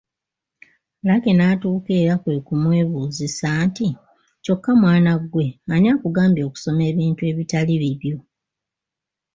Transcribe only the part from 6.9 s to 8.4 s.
ebintu ebitali bibyo".